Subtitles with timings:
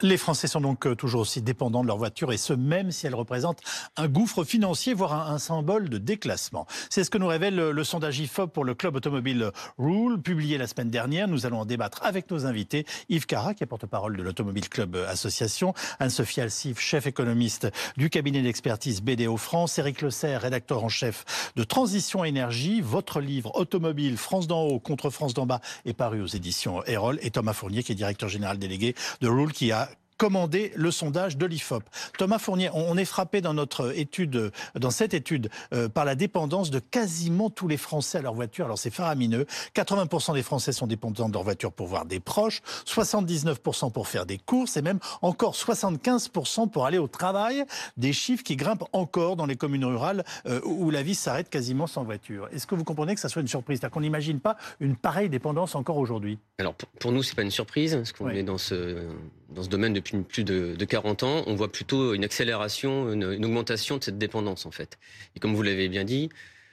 [0.00, 3.08] Les Français sont donc euh, toujours aussi dépendants de leur voiture et ce même si
[3.08, 3.60] elle représente
[3.96, 6.66] un gouffre financier, voire un, symbole de déclassement.
[6.88, 10.68] C'est ce que nous révèle le, sondage IFOP pour le club automobile Rule, publié la
[10.68, 11.26] semaine dernière.
[11.26, 12.86] Nous allons en débattre avec nos invités.
[13.08, 18.42] Yves Cara, qui est porte-parole de l'Automobile Club Association, Anne-Sophie Alsif, chef économiste du cabinet
[18.42, 22.80] d'expertise BDO France, Éric Le rédacteur en chef de Transition Énergie.
[22.80, 27.18] Votre livre Automobile France d'en haut contre France d'en bas est paru aux éditions Erol
[27.22, 29.87] et Thomas Fournier, qui est directeur général délégué de Rule, qui a
[30.18, 31.84] commander le sondage de l'IFOP.
[32.18, 36.70] Thomas Fournier, on est frappé dans notre étude, dans cette étude, euh, par la dépendance
[36.70, 38.66] de quasiment tous les Français à leur voiture.
[38.66, 39.46] Alors c'est faramineux.
[39.74, 44.26] 80% des Français sont dépendants de leur voiture pour voir des proches, 79% pour faire
[44.26, 47.64] des courses et même encore 75% pour aller au travail.
[47.96, 51.86] Des chiffres qui grimpent encore dans les communes rurales euh, où la vie s'arrête quasiment
[51.86, 52.48] sans voiture.
[52.52, 53.78] Est-ce que vous comprenez que ça soit une surprise?
[53.78, 56.38] C'est-à-dire qu'on n'imagine pas une pareille dépendance encore aujourd'hui?
[56.58, 59.06] Alors pour nous, c'est pas une surprise parce qu'on est dans ce
[59.48, 63.32] dans ce domaine depuis plus de, de, 40 ans, on voit plutôt une accélération, une,
[63.32, 64.98] une, augmentation de cette dépendance en fait.
[65.36, 66.28] Et comme vous l'avez bien dit,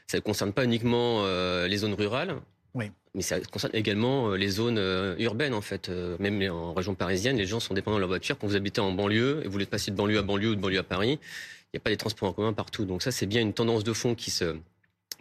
[0.08, 2.36] ça ne concerne pas uniquement euh, les zones rurales,
[2.74, 2.92] oui.
[3.14, 5.90] mais ça concerne également euh, les zones euh, urbaines en fait.
[6.20, 8.38] même en région parisienne, les gens sont dépendants de leur voiture.
[8.38, 10.62] Quand vous habitez en banlieue et vous voulez passer de banlieue à banlieue ou de
[10.62, 12.86] banlieue à Paris, il n'y a pas des transports en commun partout.
[12.86, 14.56] Donc ça, c'est bien une tendance de fond qui se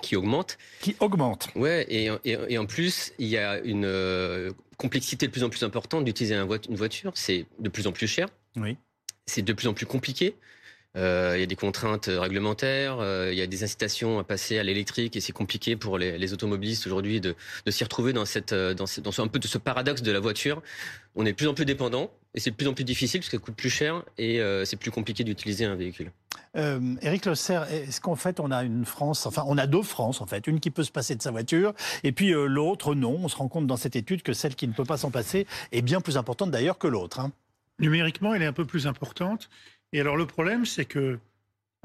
[0.02, 0.58] qui augmente.
[0.80, 1.48] Qui augmente.
[1.54, 5.62] Ouais, et, et, en plus, il y a une euh, complexité de plus en plus
[5.62, 7.12] importante d'utiliser une voiture.
[7.14, 8.28] C'est de plus en plus cher.
[8.56, 8.76] Oui.
[9.26, 10.34] C'est de plus en plus compliqué.
[10.96, 14.60] Euh, il y a des contraintes réglementaires, euh, il y a des incitations à passer
[14.60, 17.34] à l'électrique et c'est compliqué pour les, les automobilistes aujourd'hui de,
[17.66, 20.12] de s'y retrouver dans cette, dans, ce, dans ce, un peu de ce paradoxe de
[20.12, 20.62] la voiture.
[21.16, 23.28] On est de plus en plus dépendant et c'est de plus en plus difficile parce
[23.28, 26.12] qu'elle coûte plus cher et c'est plus compliqué d'utiliser un véhicule.
[26.56, 29.82] Euh, Éric Le Serre, est-ce qu'en fait on a une France, enfin on a deux
[29.82, 31.74] France en fait, une qui peut se passer de sa voiture
[32.04, 33.18] et puis l'autre non.
[33.22, 35.46] On se rend compte dans cette étude que celle qui ne peut pas s'en passer
[35.72, 37.18] est bien plus importante d'ailleurs que l'autre.
[37.18, 37.32] Hein.
[37.78, 39.50] Numériquement, elle est un peu plus importante.
[39.92, 41.18] Et alors le problème, c'est que,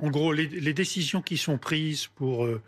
[0.02, 2.62] en gros, les, décisions qui sont prises pour euh,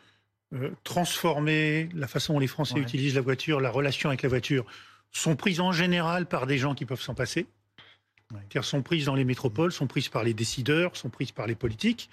[0.53, 4.66] euh, transformer la façon dont les Français utilisent la voiture, la relation avec la voiture,
[5.12, 7.46] sont prises en général par des gens qui peuvent s'en passer.
[8.34, 8.62] Ouais.
[8.62, 12.09] sont prises dans les métropoles, sont prises par les décideurs, sont prises par les politiques,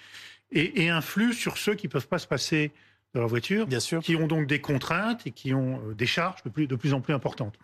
[0.51, 2.71] et, influent sur ceux qui ne peuvent pas se passer
[3.13, 4.01] de leur voiture, Bien sûr.
[4.01, 6.93] qui ont donc des contraintes et qui ont euh, des charges de plus, de plus
[6.93, 7.57] en plus importantes.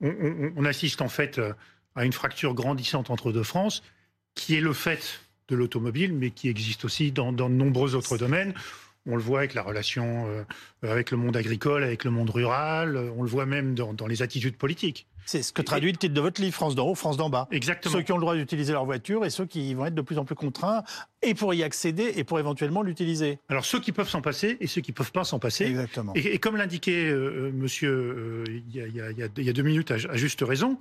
[0.00, 1.40] On, on assiste en fait
[1.94, 3.82] à une fracture grandissante entre deux France
[4.34, 8.54] qui est le fait de l'automobile, mais qui existe aussi dans, de nombreux autres domaines.
[9.06, 10.44] On le voit avec la relation euh,
[10.82, 14.56] avec le monde agricole, avec le monde rural, on le voit même dans, les attitudes
[14.56, 15.06] politiques.
[15.26, 17.48] C'est ce que traduit le titre de votre livre, France d'en haut, France d'en bas.
[17.50, 17.94] Exactement.
[17.94, 20.18] Ceux qui ont le droit d'utiliser leur voiture et ceux qui vont être de plus
[20.18, 20.82] en plus contraints
[21.22, 23.38] et pour y accéder et pour éventuellement l'utiliser.
[23.48, 25.64] Alors ceux qui peuvent s'en passer et ceux qui ne peuvent pas s'en passer.
[25.64, 26.12] Exactement.
[26.14, 30.78] Et, comme l'indiquait euh, monsieur il, y a, deux minutes à juste raison,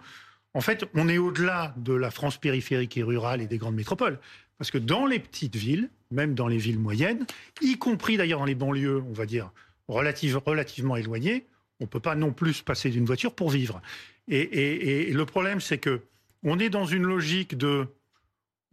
[0.54, 4.20] en fait, on est au-delà de la France périphérique et rurale et des grandes métropoles.
[4.58, 7.26] Parce que dans les petites villes, même dans les villes moyennes,
[7.62, 9.52] y compris d'ailleurs dans les banlieues, on va dire,
[9.88, 11.46] relativement éloignées,
[11.80, 13.82] on ne peut pas non plus passer d'une voiture pour vivre.
[14.28, 16.02] Et, le problème, c'est que
[16.44, 17.88] on est dans une logique de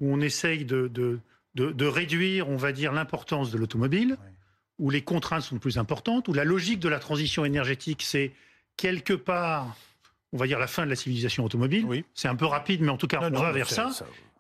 [0.01, 4.17] où on essaye de, de, réduire, on va dire, l'importance de l'automobile,
[4.79, 8.33] où les contraintes sont plus importantes, où la logique de la transition énergétique, c'est
[8.77, 9.77] quelque part
[10.33, 11.85] on va dire, la fin de la civilisation automobile.
[11.87, 12.05] Oui.
[12.15, 13.91] C'est un peu rapide, mais en tout cas, on va vers ça.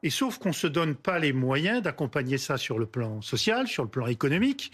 [0.02, 3.66] Et sauf qu'on ne se donne pas les moyens d'accompagner ça sur le plan social,
[3.68, 4.72] sur le plan économique,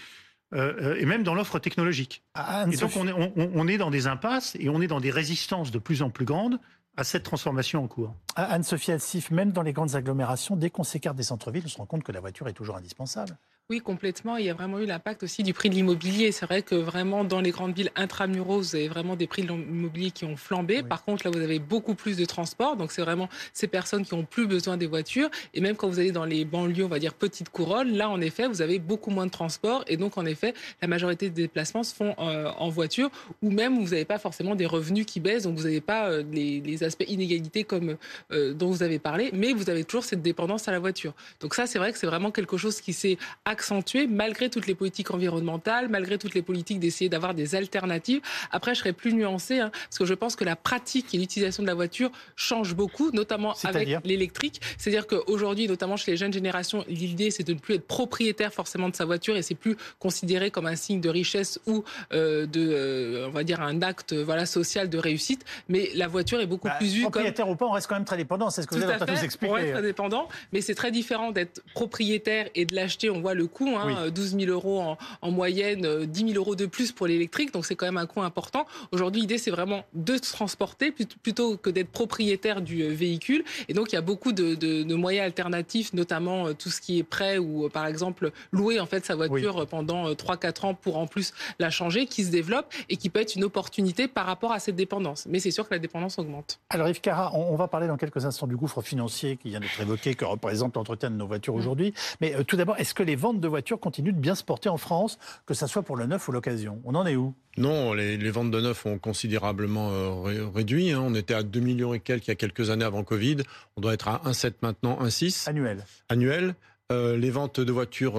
[0.54, 2.22] euh, euh, et même dans l'offre technologique.
[2.34, 5.10] Ah, et donc on est, on est dans des impasses et on est dans des
[5.10, 6.60] résistances de plus en plus grandes
[6.96, 8.14] à cette transformation en cours.
[8.36, 11.78] Ah, Anne-Sophie Alsif, même dans les grandes agglomérations, dès qu'on s'écarte des centres-villes, on se
[11.78, 13.36] rend compte que la voiture est toujours indispensable.
[13.68, 14.36] Oui, complètement.
[14.36, 16.30] Il y a vraiment eu l'impact aussi du prix de l'immobilier.
[16.30, 19.48] C'est vrai que vraiment dans les grandes villes intramuros, vous avez vraiment des prix de
[19.48, 20.84] l'immobilier qui ont flambé.
[20.84, 22.76] Par contre, là, vous avez beaucoup plus de transport.
[22.76, 25.28] Donc, c'est vraiment ces personnes qui ont plus besoin des voitures.
[25.52, 28.20] Et même quand vous allez dans les banlieues, on va dire petites couronnes, là, en
[28.20, 29.82] effet, vous avez beaucoup moins de transport.
[29.88, 33.10] Et donc, en effet, la majorité des déplacements se font euh, en voiture
[33.42, 35.42] ou même vous n'avez pas forcément des revenus qui baissent.
[35.42, 37.96] Donc, vous n'avez pas euh, les, aspects inégalités comme
[38.30, 39.30] euh, dont vous avez parlé.
[39.32, 41.14] Mais vous avez toujours cette dépendance à la voiture.
[41.40, 43.18] Donc, ça, c'est vrai que c'est vraiment quelque chose qui s'est
[43.56, 48.20] accentué malgré toutes les politiques environnementales, malgré toutes les politiques d'essayer d'avoir des alternatives.
[48.50, 51.62] Après, je serais plus nuancée, hein, parce que je pense que la pratique et l'utilisation
[51.62, 54.60] de la voiture change beaucoup, notamment avec l'électrique.
[54.76, 58.90] C'est-à-dire qu'aujourd'hui, notamment chez les jeunes générations, l'idée, c'est de ne plus être propriétaire forcément
[58.90, 61.82] de sa voiture et c'est plus considéré comme un signe de richesse ou
[62.12, 65.44] euh, de, euh, on va dire, un acte voilà, social de réussite.
[65.68, 68.04] Mais la voiture est beaucoup bah, plus vue propriétaire ou pas, on reste quand même
[68.04, 68.50] très dépendant.
[68.50, 69.52] C'est ce que vous en train de nous expliquer.
[69.52, 73.08] On reste très dépendant, mais c'est très différent d'être propriétaire et de l'acheter.
[73.10, 76.56] On voit le le coût, hein, 12 000 euros en, en moyenne, 10 000 euros
[76.56, 78.66] de plus pour l'électrique, donc c'est quand même un coût important.
[78.92, 83.94] Aujourd'hui, l'idée c'est vraiment de transporter plutôt que d'être propriétaire du véhicule, et donc il
[83.94, 87.68] y a beaucoup de, de, de moyens alternatifs, notamment tout ce qui est prêt ou
[87.68, 92.06] par exemple louer en fait sa voiture pendant 3-4 ans pour en plus la changer,
[92.06, 95.26] qui se développe et qui peut être une opportunité par rapport à cette dépendance.
[95.28, 96.60] Mais c'est sûr que la dépendance augmente.
[96.70, 99.80] Alors Yves Cara, on, va parler dans quelques instants du gouffre financier qui vient d'être
[99.80, 101.58] évoqué, que représente l'entretien de nos voitures mm.
[101.58, 101.94] aujourd'hui.
[102.20, 104.68] Mais euh, tout d'abord, est-ce que les ventes de voitures continuent de bien se porter
[104.68, 107.34] en France, que ce soit pour le neuf ou l'occasion On en est où?
[107.56, 110.92] Non, les, ventes de neuf ont considérablement euh, réduit.
[110.92, 111.02] Hein.
[111.04, 113.38] On était à 2 millions et quelques il y a quelques années avant Covid.
[113.76, 115.48] On doit être à 1,7 maintenant, 1,6.
[115.48, 115.84] Annuel.
[116.08, 116.54] Annuel.
[116.92, 118.14] Euh, les ventes de voitures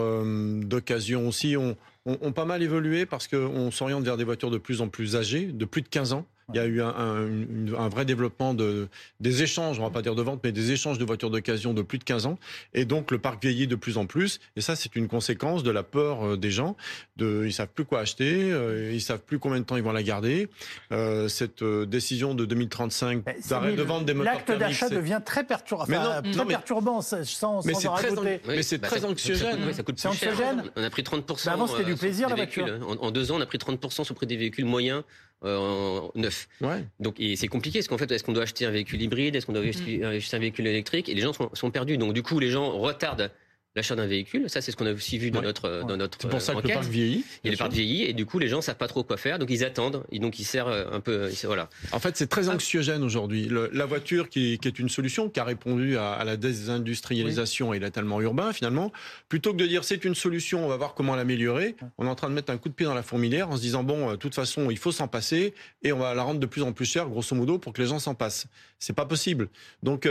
[0.66, 4.81] d'occasion aussi ont, ont, pas mal évolué parce qu'on s'oriente vers des voitures de plus
[4.81, 6.25] en plus âgées, de plus de 15 ans.
[6.54, 8.88] Il y a eu un, un, vrai développement de,
[9.20, 11.82] des échanges, on va pas dire de vente, mais des échanges de voitures d'occasion de
[11.82, 12.40] plus de 15 ans.
[12.74, 14.40] Et donc, le parc vieillit de plus en plus.
[14.56, 16.78] Et ça, c'est une conséquence de la peur euh, des gens.
[17.18, 19.92] De, ils savent plus quoi acheter, euh, ils savent plus combien de temps ils vont
[19.92, 20.48] la garder.
[20.94, 25.44] Euh, cette euh, décision de 2035 d'arrêt de vente des moteurs L'acte d'achat devient très,
[25.44, 29.74] perturbant, enfin, très perturbant sans, sans mais c'est très, mais c'est très anxiogène.
[29.74, 30.56] Ça coûte, ça coûte plus cher.
[30.78, 31.46] On a pris 30%.
[31.46, 32.66] Bah avant, c'était du plaisir, la voiture.
[32.88, 35.04] En, en, deux ans, on a pris 30% sur le prix des véhicules moyens
[35.44, 36.48] euh, neuf.
[36.62, 36.84] Ouais.
[37.00, 39.54] Donc c'est compliqué parce qu'en fait est-ce qu'on doit acheter un véhicule hybride, est-ce qu'on
[39.54, 40.04] doit mm.
[40.04, 41.98] acheter un véhicule électrique et les gens sont, sont perdus.
[41.98, 43.31] Donc du coup les gens retardent
[43.77, 44.50] l'achat d'un véhicule.
[44.50, 46.68] Ça, c'est ce qu'on a aussi vu dans notre dans notre C'est pour ça que
[46.68, 47.24] le parc vieillit.
[47.44, 49.50] Et le parc vieillit et du coup les gens savent pas trop quoi faire, donc
[49.50, 50.03] ils attendent.
[50.12, 51.12] Et donc ils servent euh, un peu.
[51.12, 51.69] Euh, voilà.
[51.91, 53.50] En fait, c'est très anxiogène aujourd'hui.
[53.71, 57.79] La voiture qui, qui, est une solution qui a répondu à, à la désindustrialisation et
[57.79, 58.91] l'étalement urbain finalement,
[59.29, 61.75] plutôt que de dire c'est une solution, on va voir comment l'améliorer.
[61.97, 63.62] On est en train de mettre un coup de pied dans la fourmilière en se
[63.62, 65.53] disant bon, euh, de toute façon, il faut s'en passer
[65.83, 67.88] et on va la rendre de plus en plus chère, grosso modo, pour que les
[67.88, 68.47] gens s'en passent.
[68.79, 69.50] C'est pas possible.
[69.83, 70.07] Donc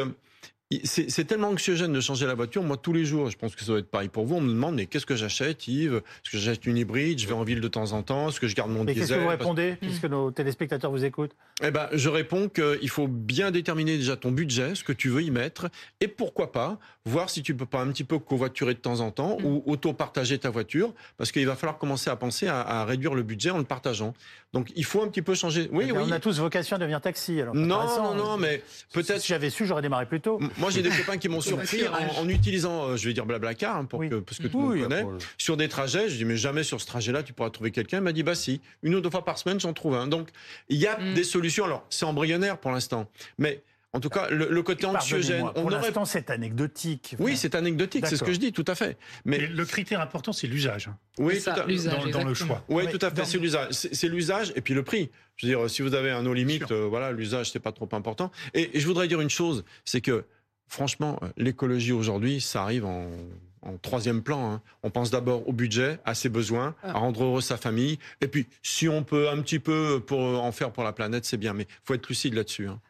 [0.82, 2.62] c'est tellement anxiogène de changer la voiture.
[2.62, 4.34] Moi, tous les jours, je pense que ça doit être pareil pour vous.
[4.34, 5.94] On me demande, mais qu'est-ce que j'achète, Yves?
[5.94, 7.20] Est-ce que j'achète une hybride?
[7.20, 8.30] Je vais en ville de temps en temps?
[8.30, 11.04] Est-ce que je garde mon mais diesel Qu'est-ce que vous répondez, puisque nos téléspectateurs vous
[11.04, 11.36] écoutent?
[11.62, 15.22] Eh ben, je réponds qu'il faut bien déterminer déjà ton budget, ce que tu veux
[15.22, 15.68] y mettre,
[16.00, 19.10] et pourquoi pas voir si tu peux pas un petit peu covoiturer de temps en
[19.10, 23.14] temps ou auto-partager ta voiture, parce qu'il va falloir commencer à penser à, à, réduire
[23.14, 24.12] le budget en le partageant.
[24.52, 25.68] Donc, il faut un petit peu changer.
[25.72, 25.92] Oui, oui.
[25.94, 27.40] On a tous vocation à devenir taxi.
[27.40, 28.62] Alors, non, non, non, mais
[28.92, 29.20] peut-être.
[29.20, 30.40] Si j'avais su, j'aurais démarré plus tôt.
[30.58, 31.82] Moi, j'ai des copains qui m'ont surpris
[32.18, 34.82] en, utilisant, euh, je vais dire Blablacar, hein, pour que, parce que tout le monde
[34.82, 35.06] connaît,
[35.38, 36.08] sur des trajets.
[36.08, 37.98] Je dis, mais jamais sur ce trajet-là, tu pourras trouver quelqu'un.
[37.98, 40.06] Il m'a dit, bah si, une ou deux fois par semaine, j'en trouve un.
[40.06, 40.28] Donc,
[40.68, 41.14] il y a mm.
[41.14, 41.64] des solutions.
[41.64, 43.62] Alors, c'est embryonnaire pour l'instant, mais
[43.96, 45.46] en tout cas, le, côté anxiogène.
[45.54, 47.16] Pour l'instant, c'est anecdotique.
[47.18, 48.98] Oui, c'est anecdotique, c'est ce que je dis, tout à fait.
[49.24, 50.90] Mais, le critère important, c'est l'usage.
[51.18, 52.62] Oui, tout à, dans, dans, le choix.
[52.68, 53.68] Oui, tout à fait, c'est l'usage.
[53.70, 55.10] C'est l'usage et puis le prix.
[55.36, 57.88] Je veux dire, si vous avez un eau limite, euh, voilà, l'usage, c'est pas trop
[57.92, 58.30] important.
[58.52, 60.24] Et, et, je voudrais dire une chose, c'est que
[60.66, 63.08] franchement, l'écologie aujourd'hui, ça arrive en,
[63.62, 64.52] en troisième plan.
[64.52, 64.62] Hein.
[64.82, 66.90] On pense d'abord au budget, à ses besoins, ah.
[66.90, 67.98] à rendre heureux sa famille.
[68.20, 71.36] Et puis, si on peut un petit peu pour en faire pour la planète, c'est
[71.36, 71.52] bien.
[71.52, 72.68] Mais faut être lucide là-dessus.
[72.68, 72.80] Hein.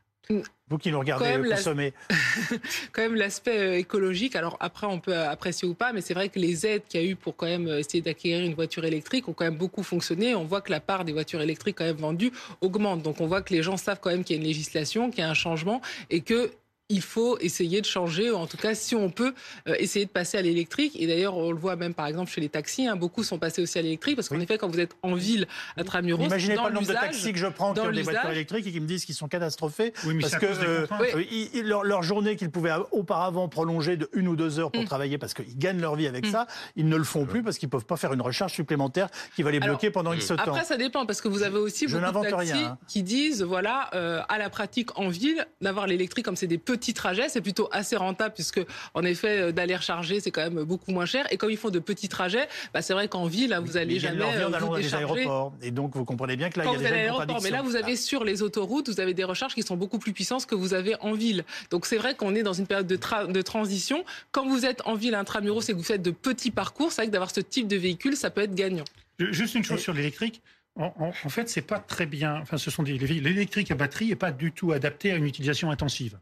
[0.68, 1.92] Vous qui nous regardez consommer.
[2.92, 4.34] quand même l'aspect euh, écologique.
[4.34, 7.04] Alors après, on peut apprécier ou pas, mais c'est vrai que les aides qu'il y
[7.04, 9.84] a eu pour quand même euh, essayer d'acquérir une voiture électrique ont quand même beaucoup
[9.84, 10.34] fonctionné.
[10.34, 13.02] On voit que la part des voitures électriques quand même vendues augmente.
[13.02, 15.20] Donc on voit que les gens savent quand même qu'il y a une législation, qu'il
[15.20, 15.80] y a un changement
[16.10, 16.50] et que
[16.88, 19.34] il faut essayer de changer, en tout cas si on peut
[19.68, 20.96] euh, essayer de passer à l'électrique.
[21.00, 23.60] Et d'ailleurs, on le voit même par exemple chez les taxis, hein, beaucoup sont passés
[23.60, 26.68] aussi à l'électrique parce qu'en effet, quand vous êtes en ville, à Tramuros, Imaginez pas
[26.68, 28.86] le nombre de taxis que je prends qui ont des voitures électriques et qui me
[28.86, 34.08] disent qu'ils sont catastrophés parce que euh, euh, leur, journée qu'ils pouvaient auparavant prolonger de
[34.12, 34.86] une ou deux heures pour mm.
[34.86, 36.30] travailler parce qu'ils gagnent leur vie avec mm.
[36.30, 39.42] ça, ils ne le font plus parce qu'ils peuvent pas faire une recharge supplémentaire qui
[39.42, 40.36] va les bloquer pendant X temps.
[40.38, 42.78] Après, ça dépend parce que vous avez aussi beaucoup de taxis rien, hein.
[42.86, 43.90] qui disent voilà
[44.28, 47.96] à la pratique en ville d'avoir l'électrique comme c'est des petits trajets, c'est plutôt assez
[47.96, 48.60] rentable puisque
[48.94, 51.26] en effet euh, d'aller recharger c'est quand même beaucoup moins cher.
[51.30, 53.98] Et comme ils font de petits trajets, bah, c'est vrai qu'en ville, là, vous allez
[53.98, 55.52] jamais en euh, vous aéroports.
[55.62, 57.96] Et donc vous comprenez bien que là, il y a des Mais là, vous avez
[57.96, 60.96] sur les autoroutes, vous avez des recharges qui sont beaucoup plus puissantes que vous avez
[61.00, 61.44] en ville.
[61.70, 62.98] Donc c'est vrai qu'on est dans une période de,
[63.32, 64.04] de transition.
[64.32, 67.06] Quand vous êtes en ville intramuros et que vous faites de petits parcours, c'est vrai
[67.06, 68.84] que d'avoir ce type de véhicule, ça peut être gagnant.
[69.18, 70.42] Juste une chose sur l'électrique.
[70.78, 72.36] En, en, en, fait, c'est pas très bien.
[72.42, 75.70] Enfin, ce sont des l'électrique à batterie n'est pas du tout adapté à une utilisation
[75.70, 76.18] intensive.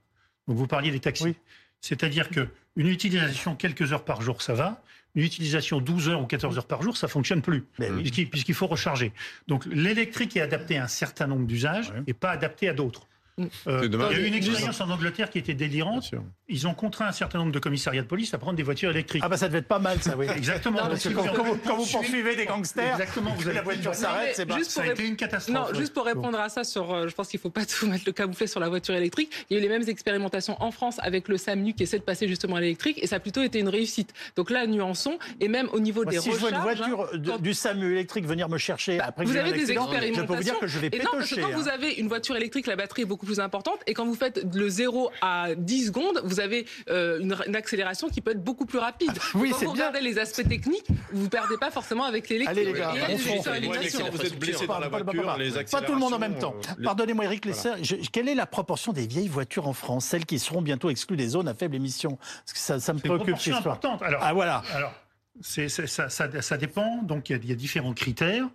[0.49, 1.37] Donc vous parliez des taxis.
[1.81, 2.49] C'est-à-dire qu'une
[2.89, 4.83] utilisation quelques heures par jour, ça va.
[5.15, 8.67] Une utilisation 12 heures ou 14 heures par jour, ça fonctionne plus, ben puisqu'il faut
[8.67, 9.13] recharger.
[9.47, 13.07] Donc l'électrique est adapté à un certain nombre d'usages et pas adapté à d'autres.
[13.41, 16.13] Euh, il y a eu une expérience en Angleterre qui était délirante.
[16.49, 19.23] Ils ont contraint un certain nombre de commissariats de police à prendre des voitures électriques.
[19.25, 20.27] Ah bah ça devait être pas mal ça, oui.
[20.37, 20.79] Exactement.
[20.79, 24.63] quand, vous, poursuivez des gangsters, Exactement, vous la voiture s'arrête, c'est pas...
[24.63, 25.73] Ça a été une catastrophe.
[25.73, 27.87] Non, juste pour répondre à ça, sur, euh, je pense qu'il ne faut pas tout
[27.87, 29.31] mettre le camouflet sur la voiture électrique.
[29.51, 32.05] Il y a eu les mêmes expérimentations en France avec le SAMU qui essaie de
[32.05, 34.13] passer justement à l'électrique et ça a plutôt été une réussite.
[34.37, 36.35] Donc là, nuançons et même au niveau des si recharges...
[36.35, 39.53] Si je vois une voiture hein, du SAMU électrique venir me chercher après vous avez
[39.53, 40.15] des expérimentations.
[40.15, 41.13] Je peux vous dire que je vais pétocher.
[41.13, 43.81] Non, parce que quand vous avez une voiture électrique, la batterie est beaucoup plus importante
[43.87, 48.09] et quand vous faites le 0 à 10 secondes, vous avez euh, une, une, accélération
[48.09, 49.13] qui peut être beaucoup plus rapide.
[49.17, 52.59] Ah, oui, quand vous regardez les aspects techniques, vous ne perdez pas forcément avec l'électrique.
[52.59, 52.93] Allez les gars,
[54.11, 56.55] vous êtes blessé dans la voiture, les Pas tout le monde en même temps.
[56.83, 57.73] Pardonnez-moi Eric Lesser,
[58.13, 61.29] quelle est la proportion des vieilles voitures en France, celles qui seront bientôt exclues des
[61.29, 62.17] zones à faible émission?
[62.17, 63.59] Parce que ça, ça me préoccupe histoire.
[63.59, 64.03] importante.
[64.03, 64.63] Alors, ah voilà.
[64.75, 64.93] Alors,
[65.41, 67.03] c'est, ça, ça, ça, dépend.
[67.03, 68.49] Donc il y, y, a différents critères.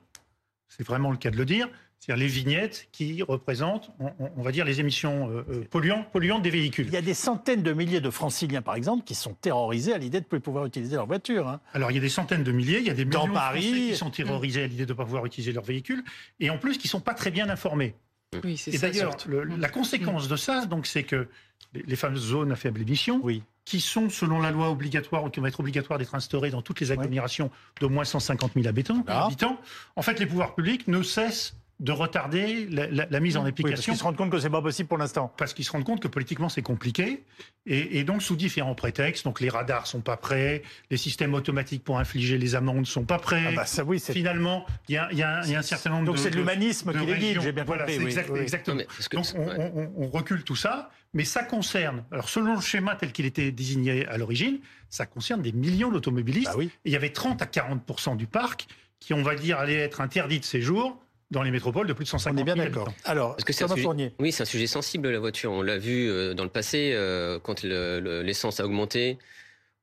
[0.67, 1.67] C'est vraiment le cas de le dire
[1.99, 6.49] c'est-à-dire les vignettes qui représentent, on, va dire, les émissions euh, euh, polluantes, polluantes, des
[6.49, 6.87] véhicules.
[6.87, 9.97] Il y a des centaines de milliers de franciliens, par exemple, qui sont terrorisés à
[9.97, 11.49] l'idée de ne plus pouvoir utiliser leur voiture.
[11.49, 11.59] Hein.
[11.73, 13.59] Alors, il y a des centaines de milliers, il y a des millions de Français
[13.59, 16.03] qui sont terrorisés à l'idée de ne pas pouvoir utiliser leur véhicule,
[16.39, 17.95] et en plus, qui ne sont pas très bien informés.
[18.43, 21.27] Oui, c'est et d'ailleurs, la conséquence de ça, donc, c'est que
[21.73, 23.43] les, fameuses zones à faible émission, oui.
[23.65, 26.79] qui sont, selon la loi obligatoire, ou qui vont être obligatoires d'être instaurées dans toutes
[26.79, 27.51] les agglomérations
[27.81, 29.25] d'au moins 150 000 habitants, ah.
[29.25, 29.59] habitants,
[29.97, 33.63] en fait, les pouvoirs publics ne cessent de retarder la, mise en application.
[33.63, 35.33] Oui, parce qu'ils se rendent compte que c'est pas possible pour l'instant.
[35.37, 37.23] Parce qu'ils se rendent compte que politiquement c'est compliqué
[37.65, 39.23] et, donc sous différents prétextes.
[39.23, 43.17] Donc les radars sont pas prêts, les systèmes automatiques pour infliger les amendes sont pas
[43.17, 43.45] prêts.
[43.47, 46.21] Ah bah ça, oui, Finalement, il y a, y a, un certain nombre donc de.
[46.21, 48.07] Donc c'est de l'humanisme qui les guide, j'ai bien voilà, compris.
[48.41, 48.81] Exactement.
[49.13, 52.03] donc on, on, recule tout ça, mais ça concerne.
[52.11, 54.59] Alors selon le schéma tel qu'il était désigné à l'origine,
[54.89, 56.51] ça concerne des millions d'automobilistes.
[56.51, 56.71] Bah oui.
[56.83, 58.67] Et il y avait 30 à 40 du parc
[58.99, 62.09] qui, on va dire, allaient être interdits de séjour dans les métropoles de plus de
[62.09, 62.91] 150 000 On est bien d'accord.
[63.05, 64.13] Alors, Parce que c'est un, sujet...
[64.19, 65.51] oui, c'est un sujet sensible, la voiture.
[65.51, 69.17] On l'a vu euh, dans le passé, euh, quand l'essence a augmenté.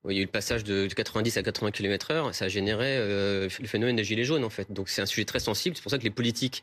[0.08, 2.96] Il y a eu le passage de 90 à 80 km heure, ça a généré
[2.96, 4.70] euh, le phénomène des gilets jaunes en fait.
[4.70, 5.74] Donc c'est un sujet très sensible.
[5.74, 6.62] C'est pour ça que les politiques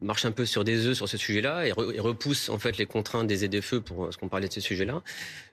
[0.00, 3.26] marche un peu sur des œufs sur ce sujet-là et, repousse en fait les contraintes
[3.26, 5.02] des aides-feux pour euh, ce qu'on parlait de ce sujet-là.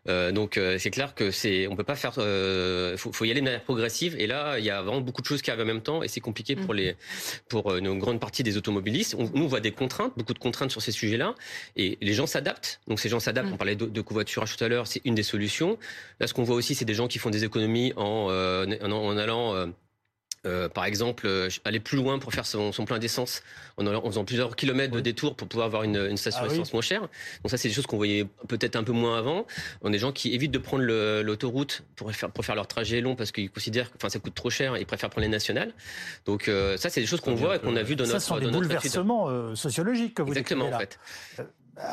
[0.09, 3.31] Euh, donc euh, c'est clair que c'est on peut pas faire euh, faut, faut, y
[3.31, 5.63] aller de manière progressive et là il y a vraiment beaucoup de choses qui arrivent
[5.63, 6.77] en même temps et c'est compliqué pour mm.
[6.77, 6.95] les
[7.47, 9.15] pour euh, une grande partie des automobilistes.
[9.17, 11.35] On, nous on voit des contraintes, beaucoup de contraintes sur ces sujets-là
[11.77, 12.81] et les gens s'adaptent.
[12.88, 13.50] Donc ces gens s'adaptent.
[13.50, 13.53] Mm.
[13.53, 15.77] On parlait de, de, covoiturage tout à l'heure, c'est une des solutions.
[16.19, 19.17] Là ce qu'on voit aussi c'est des gens qui font des économies en en, en
[19.17, 19.71] allant
[20.45, 23.43] euh, par exemple, euh, aller plus loin pour faire son, son plein d'essence
[23.77, 26.73] en, en, faisant plusieurs kilomètres de détour pour pouvoir avoir une, une station ah d'essence
[26.73, 27.01] moins chère.
[27.01, 29.47] Donc ça, c'est des choses qu'on voyait peut-être un peu moins avant.
[29.81, 33.00] On a des gens qui évitent de prendre l'autoroute pour faire, pour faire leur trajet
[33.00, 35.31] long parce qu'ils considèrent que enfin, ça coûte trop cher et ils préfèrent prendre les
[35.31, 35.73] nationales.
[36.25, 38.19] Donc euh, ça, c'est des choses qu'on voit et qu'on a vu dans notre...
[38.19, 41.00] Ça sont des bouleversements sociologiques que vous Exactement, en fait.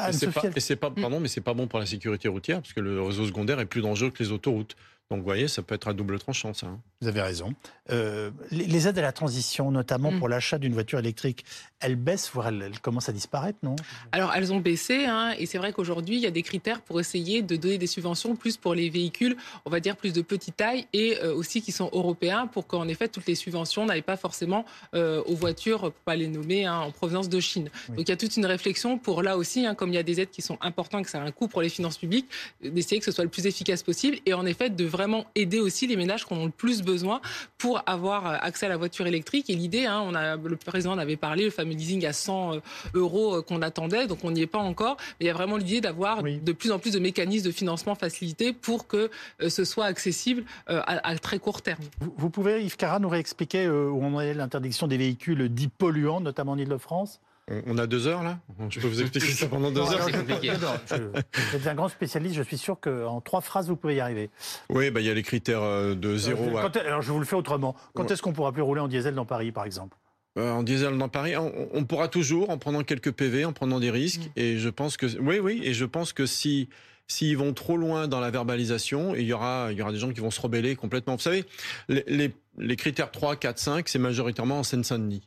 [0.08, 2.80] et c'est pas, pas, pardon, mais c'est pas bon pour la sécurité routière parce que
[2.80, 4.74] le réseau secondaire est plus dangereux que les autoroutes.
[5.10, 6.68] Donc, vous voyez, ça peut être à double tranchant, ça.
[6.68, 6.78] Hein.
[7.00, 7.52] Vous avez raison.
[7.90, 10.18] Euh, les, aides à la transition, notamment mm.
[10.20, 11.44] pour l'achat d'une voiture électrique,
[11.80, 13.74] elles baissent, voire elles, commencent à disparaître, non?
[14.12, 17.00] Alors, elles ont baissé, hein, et c'est vrai qu'aujourd'hui, il y a des critères pour
[17.00, 20.56] essayer de donner des subventions plus pour les véhicules, on va dire plus de petite
[20.58, 24.16] taille, et euh, aussi qui sont européens, pour qu'en effet, toutes les subventions n'aillent pas
[24.16, 24.64] forcément
[24.94, 27.68] euh, aux voitures, pour pas les nommer, hein, en provenance de Chine.
[27.88, 30.04] Donc, il y a toute une réflexion pour là aussi, hein, comme il y a
[30.04, 32.28] des aides qui sont importantes, que ça a un coût pour les finances publiques,
[32.62, 34.99] d'essayer que ce soit le plus efficace possible, et en effet, de vraiment
[35.34, 37.20] aider aussi les ménages qui en ont le plus besoin
[37.58, 39.50] pour avoir euh, accès à la voiture électrique.
[39.50, 42.54] Et l'idée, hein, on a, le président en avait parlé, le fameux leasing à 100
[42.54, 42.60] euh,
[42.94, 44.96] euros euh, qu'on attendait, donc on n'y est pas encore.
[45.18, 47.94] Mais il y a vraiment l'idée d'avoir de plus en plus de mécanismes de financement
[47.94, 49.10] facilités pour que
[49.46, 51.82] ce soit accessible à, très court terme.
[52.16, 56.52] Vous, pouvez, Yves Cara, nous réexpliquer où on est l'interdiction des véhicules dits polluants, notamment
[56.52, 57.20] en Ile-de-France
[57.66, 58.38] on a deux heures là?
[58.68, 60.52] Je peux vous expliquer ça pendant deux heures C'est compliqué.
[60.90, 64.30] vous êtes un grand spécialiste, je suis sûr qu'en trois phrases vous pouvez y arriver.
[64.72, 66.56] Oui, bah, il y a les critères euh, de zéro.
[66.56, 67.74] alors je vous le fais autrement.
[67.94, 69.96] Quand est-ce qu'on pourra plus rouler en diesel dans Paris par exemple?
[70.38, 73.90] Euh, en diesel dans Paris, on, pourra toujours en prenant quelques PV, en prenant des
[73.90, 74.26] risques.
[74.36, 74.40] Mm.
[74.40, 76.68] Et je pense que oui, oui, et je pense que si
[77.08, 80.12] s'ils vont trop loin dans la verbalisation, il y aura il y aura des gens
[80.12, 81.16] qui vont se rebeller complètement.
[81.16, 81.44] Vous savez,
[81.88, 85.22] les, les, les critères 3, 4, 5, c'est majoritairement en Seine-Saint-Denis.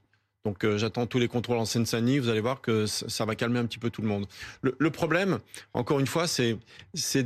[0.46, 2.20] Donc euh, j'attends tous les contrôles en Seine-Saint-Denis.
[2.20, 4.26] Vous allez voir que ça va calmer un petit peu tout le monde.
[4.62, 5.40] Le, problème,
[5.74, 6.58] encore une fois, c'est
[6.94, 7.26] c'est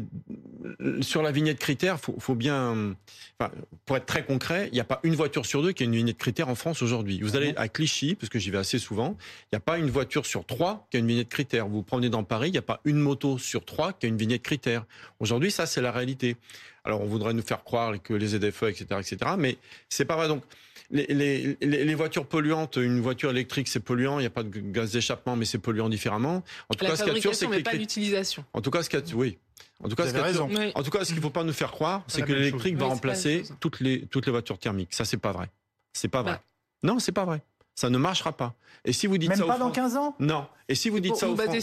[1.02, 2.00] sur la vignette critère.
[2.00, 2.96] Faut, faut bien,
[3.40, 3.52] enfin,
[3.86, 5.96] pour être très concret, il n'y a pas une voiture sur deux qui a une
[5.96, 7.20] vignette critère en France aujourd'hui.
[7.22, 9.90] Vous allez à Clichy, parce que j'y vais assez souvent, il n'y a pas une
[9.90, 11.68] voiture sur trois qui a une vignette critère.
[11.68, 14.10] Vous, vous promenez dans Paris, il n'y a pas une moto sur trois qui a
[14.10, 14.86] une vignette critère.
[15.20, 16.38] Aujourd'hui, ça c'est la réalité.
[16.84, 19.58] Alors on voudrait nous faire croire que les ZFE, etc., etc., mais
[19.90, 20.28] c'est pas vrai.
[20.28, 20.44] Donc
[20.90, 24.20] les, les, voitures polluantes, une voiture électrique, c'est polluant.
[24.20, 26.44] Il n'y a pas de gaz d'échappement, mais c'est polluant différemment.
[26.70, 27.04] En tout la cas, ce
[27.34, 28.46] c'est que pas l'utilisation.
[28.54, 29.38] En tout cas, ce qu'il oui.
[29.84, 30.40] En tout cas, ce
[30.78, 32.86] en tout cas, ce qu'il ne faut pas nous faire croire, c'est que l'électrique va
[32.86, 34.94] remplacer toutes les toutes les voitures thermiques.
[34.94, 35.50] Ça, c'est pas vrai.
[35.94, 36.34] C'est pas vrai.
[36.34, 36.42] Bah.
[36.84, 37.42] Non, c'est pas vrai.
[37.76, 38.56] Ça ne marchera pas.
[38.86, 40.48] Et si vous dites Même ça pas dans 15 ans Non.
[40.68, 41.62] Et si vous dites ça aux Français et,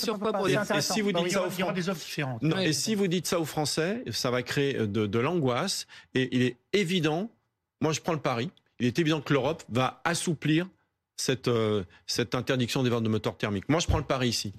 [0.80, 2.42] si vous dites ça aux Français, des offres différentes.
[2.42, 2.58] Non.
[2.58, 5.86] Et si vous dites ça aux Français, ça va créer de, de l'angoisse.
[6.14, 7.30] Et il est évident,
[7.80, 8.50] moi je prends le pari,
[8.84, 10.68] il est évident que l'Europe va assouplir
[11.16, 13.68] cette, euh, cette interdiction des ventes de moteurs thermiques.
[13.68, 14.52] Moi je prends le pari ici.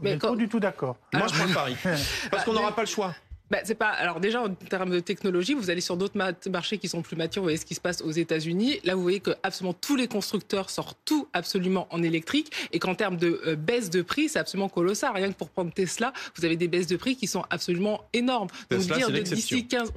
[0.00, 0.96] Mais pas du tout d'accord.
[1.12, 1.76] Moi je prends le pari.
[2.30, 3.14] Parce qu'on n'aura pas le choix.
[3.50, 3.88] Bah, c'est pas.
[3.88, 6.16] Alors déjà en termes de technologie, vous allez sur d'autres
[6.48, 7.42] marchés qui sont plus matures.
[7.42, 8.80] Vous voyez ce qui se passe aux États-Unis.
[8.84, 12.94] Là, vous voyez que absolument tous les constructeurs sortent tout absolument en électrique, et qu'en
[12.94, 15.12] termes de euh, baisse de prix, c'est absolument colossal.
[15.14, 18.48] Rien que pour prendre Tesla, vous avez des baisses de prix qui sont absolument énormes.
[18.70, 19.92] Donc dire de d'ici 15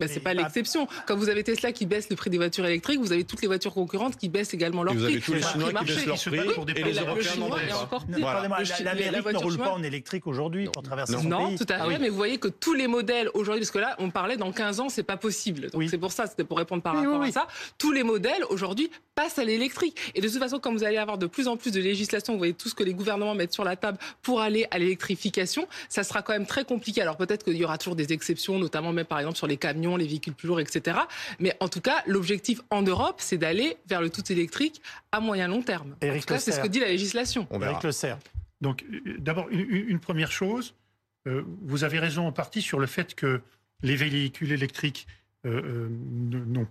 [0.00, 0.88] ben, c'est pas l'exception.
[1.06, 3.46] Quand vous avez Tesla qui baisse le prix des voitures électriques, vous avez toutes les
[3.46, 5.02] voitures concurrentes qui baissent également leur prix.
[5.02, 7.30] Vous avez tous les Chinois qui baissent leur prix et les Européens
[8.82, 11.52] L'Amérique ne roule pas en électrique aujourd'hui pour traverser son non, pays.
[11.52, 11.98] Non, tout à ah fait.
[12.00, 14.80] Mais vous voyez que tous les modèles aujourd'hui, parce que là, on parlait dans 15
[14.80, 15.70] ans, c'est pas possible.
[15.70, 17.46] Donc c'est pour ça, c'était pour répondre par rapport à ça.
[17.78, 19.96] Tous les modèles aujourd'hui passent à l'électrique.
[20.16, 22.38] Et de toute façon, comme vous allez avoir de plus en plus de législation, vous
[22.38, 26.02] voyez tout ce que les gouvernements mettent sur la table pour aller à l'électrification, ça
[26.02, 27.00] sera quand même très compliqué.
[27.00, 29.83] Alors peut-être qu'il y aura toujours des exceptions, notamment même par exemple sur les camions,
[29.96, 30.98] les véhicules plus lourds, etc.
[31.38, 35.48] Mais en tout cas, l'objectif en Europe, c'est d'aller vers le tout électrique à moyen
[35.48, 35.96] long terme.
[36.00, 37.46] Eric en c'est ce que dit la législation.
[37.50, 37.90] On Eric Le
[38.60, 40.74] Donc, euh, d'abord, une, première chose,
[41.26, 43.40] euh, vous avez raison en partie sur le fait que
[43.82, 45.06] les véhicules électriques
[45.46, 45.88] euh,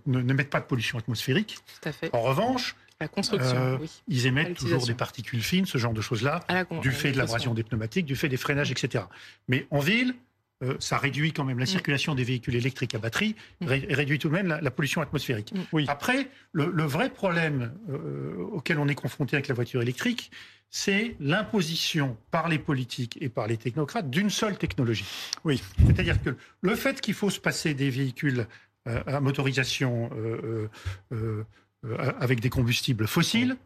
[0.06, 1.58] ne, mettent pas de pollution atmosphérique.
[1.80, 2.10] Tout à fait.
[2.12, 3.90] En revanche, la construction, oui.
[4.08, 6.40] Ils émettent toujours des particules fines, ce genre de choses-là,
[6.82, 9.04] du fait de l'abrasion des pneumatiques, du fait des freinages, etc.
[9.48, 10.14] Mais en ville,
[10.62, 11.68] euh, ça réduit quand même la mm.
[11.68, 13.66] circulation des véhicules électriques à batterie, mm.
[13.90, 15.52] réduit tout de même la, pollution atmosphérique.
[15.52, 15.60] Mm.
[15.72, 15.84] Oui.
[15.88, 20.30] Après, le, vrai problème euh, auquel on est confronté avec la voiture électrique,
[20.70, 25.06] c'est l'imposition par les politiques et par les technocrates d'une seule technologie.
[25.44, 25.62] Oui.
[25.86, 28.46] C'est-à-dire que le fait qu'il faut se passer des véhicules
[28.86, 30.10] euh, à motorisation
[32.20, 33.56] avec des combustibles fossiles,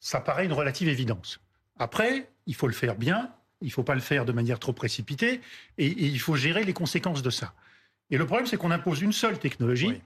[0.00, 1.40] ça paraît une relative évidence.
[1.78, 4.72] Après, il faut le faire bien, il ne faut pas le faire de manière trop
[4.72, 5.40] précipitée
[5.78, 7.54] et, il faut gérer les conséquences de ça.
[8.10, 10.00] Et le problème, c'est qu'on impose une seule technologie,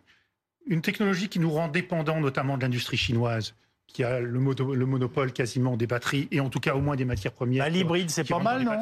[0.66, 3.54] une technologie qui nous rend dépendants notamment de l'industrie chinoise
[3.92, 7.32] qui a le, monopole quasiment des batteries et en tout cas au moins des matières
[7.32, 7.64] premières.
[7.64, 8.72] Bah, l'hybride, c'est pas mal, non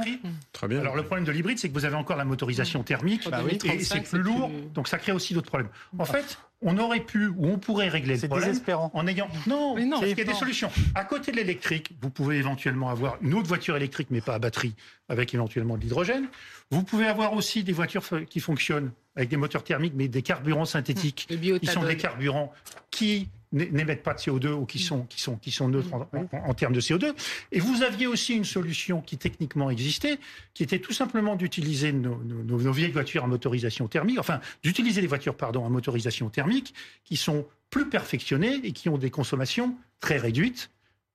[0.53, 0.81] Très bien.
[0.81, 3.81] Alors le problème de l'hybride, c'est que vous avez encore la motorisation thermique bah et
[3.81, 5.71] c'est plus lourd, donc ça crée aussi d'autres problèmes.
[5.99, 8.91] En fait, on aurait pu ou on pourrait régler le problème désespérant.
[8.93, 10.71] en ayant non, mais non il y a des solutions.
[10.95, 14.39] À côté de l'électrique, vous pouvez éventuellement avoir une autre voiture électrique mais pas à
[14.39, 14.75] batterie
[15.09, 16.29] avec éventuellement de l'hydrogène.
[16.71, 20.67] Vous pouvez avoir aussi des voitures qui fonctionnent avec des moteurs thermiques mais des carburants
[20.67, 22.53] synthétiques qui sont des carburants
[22.91, 25.91] qui n'émettent pas de CO2 ou qui sont, qui sont, qui sont neutres
[26.33, 27.13] en, termes de CO2.
[27.53, 30.19] Et vous aviez aussi une solution qui techniquement existait,
[30.55, 35.07] qui était tout simplement d'utiliser nos, nos, vieilles voitures à motorisation thermique, enfin d'utiliser les
[35.07, 40.17] voitures pardon, à motorisation thermique, qui sont plus perfectionnées et qui ont des consommations très
[40.17, 40.71] réduites.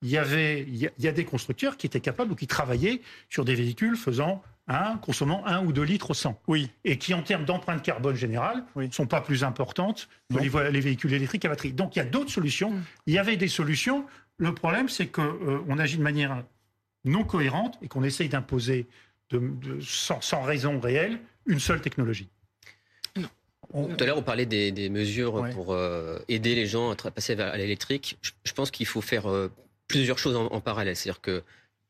[0.06, 3.44] Il y, avait, il y a des constructeurs qui étaient capables ou qui travaillaient sur
[3.44, 6.42] des véhicules faisant Hein, consommant 1 ou 2 litres au 100.
[6.48, 6.72] Oui.
[6.84, 11.14] Et qui, en termes d'empreinte carbone générale, ne sont pas plus importantes que les, véhicules
[11.14, 11.72] électriques à batterie.
[11.72, 12.72] Donc il y a d'autres solutions.
[12.72, 12.84] Mm.
[13.06, 14.08] Il y avait des solutions.
[14.38, 16.44] Le problème, c'est qu'on euh, agit de manière
[17.04, 18.88] non cohérente et qu'on essaye d'imposer
[19.82, 22.28] sans, raison réelle une seule technologie.
[23.72, 27.56] Tout à l'heure, on parlait des, mesures pour euh, aider les gens à passer à
[27.58, 28.18] l'électrique.
[28.44, 29.52] Je, pense qu'il faut faire euh,
[29.88, 30.96] plusieurs choses en, en parallèle.
[30.96, 31.44] C'est-à-dire que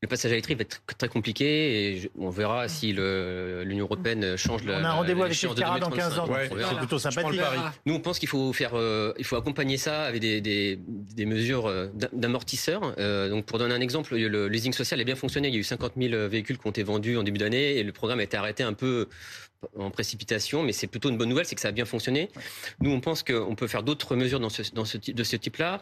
[0.06, 4.80] le passage électrique va être très compliqué et on verra si l'Union européenne change la.
[4.80, 6.28] On a un rendez-vous avec Escara dans 15 ans.
[6.70, 7.42] c'est plutôt sympathique.
[7.86, 11.26] Nous, on pense qu'il faut faire, euh, il faut accompagner ça avec des, des, des
[11.26, 12.94] mesures euh, d'amortisseurs.
[13.00, 15.48] Euh, donc, pour donner un exemple, le leasing social a bien fonctionné.
[15.48, 17.84] Il y a eu 50 000 véhicules qui ont été vendus en début d'année et
[17.84, 19.08] le programme a été arrêté un peu
[19.78, 22.30] en précipitation, mais c'est plutôt une bonne nouvelle, c'est que ça a bien fonctionné.
[22.82, 25.82] Nous, on pense qu'on peut faire d'autres mesures dans ce, dans ce, de ce type-là.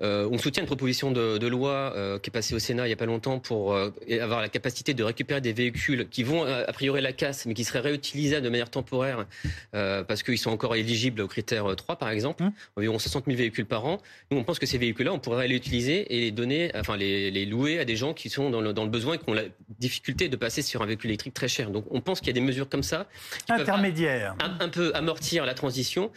[0.00, 2.92] Euh, on soutient une proposition de, loi euh, qui est passée au Sénat il n'y
[2.92, 6.72] a pas longtemps pour euh, avoir la capacité de récupérer des véhicules qui vont a
[6.72, 9.26] priori la casse, mais qui seraient réutilisables de manière temporaire
[9.72, 12.52] parce qu'ils sont encore éligibles aux critères 3 par exemple, mmh.
[12.76, 13.98] environ 60 000 véhicules par an.
[14.30, 17.46] Nous on pense que ces véhicules-là on pourrait les utiliser et les donner, enfin les,
[17.46, 19.44] louer à des gens qui sont dans le, besoin et qui ont la
[19.78, 21.70] difficulté de passer sur un véhicule électrique très cher.
[21.70, 23.06] Donc on pense qu'il y a des mesures comme ça
[23.46, 26.10] qui intermédiaires, un peu amortir la transition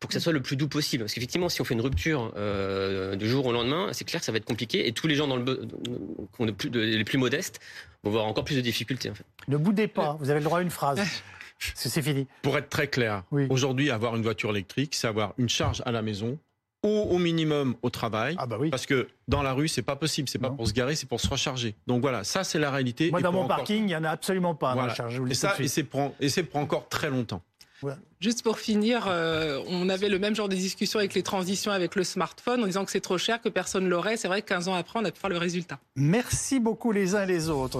[0.00, 1.04] pour que ça soit le plus doux possible.
[1.04, 4.26] Parce qu'effectivement, si on fait une rupture euh, du jour au lendemain, c'est clair que
[4.26, 7.60] ça va être compliqué et tous les gens dans le, plus, les plus modestes
[8.02, 9.10] vont avoir encore plus de difficultés.
[9.10, 9.24] En fait.
[9.48, 11.00] Ne boudez pas, vous avez le droit à une phrase.
[11.58, 12.26] C'est fini.
[12.42, 16.02] Pour être très clair, aujourd'hui, avoir une voiture électrique, c'est avoir une charge à la
[16.02, 16.38] maison
[16.84, 18.36] ou au minimum au travail.
[18.38, 18.68] Ah bah oui.
[18.68, 20.28] Parce que dans la rue, c'est pas possible.
[20.28, 20.56] C'est pas Non.
[20.56, 21.74] pour se garer, c'est pour se recharger.
[21.86, 23.10] Donc voilà, ça c'est la réalité.
[23.10, 24.74] Moi, Et dans mon encore- parking, il n'y en a absolument pas.
[24.74, 24.94] Voilà.
[24.94, 27.40] charge, Et ça, et c'est pour, et c'est pour encore très longtemps.
[28.20, 31.94] Juste pour finir, euh, on avait le même genre de discussion avec les transitions avec
[31.94, 34.16] le smartphone en disant que c'est trop cher, que personne l'aurait.
[34.16, 35.78] C'est vrai que 15 ans après, on a pu faire le résultat.
[35.96, 37.74] Merci beaucoup les uns et les autres.